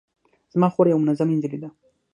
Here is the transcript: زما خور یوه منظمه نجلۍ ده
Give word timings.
زما 0.53 0.67
خور 0.73 0.85
یوه 0.89 1.01
منظمه 1.03 1.33
نجلۍ 1.37 1.57
ده 1.63 1.69